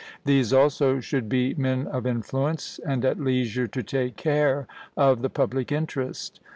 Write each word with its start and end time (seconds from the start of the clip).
These 0.25 0.51
also 0.51 0.99
should 0.99 1.29
be 1.29 1.53
men 1.53 1.85
of 1.85 2.07
influence, 2.07 2.79
and 2.83 3.05
at 3.05 3.19
leisure 3.19 3.67
to 3.67 3.83
take 3.83 4.15
care 4.15 4.65
of 4.97 5.21
the 5.21 5.29
public 5.29 5.71
interest. 5.71 6.39